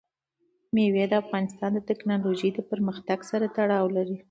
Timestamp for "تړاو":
3.57-3.85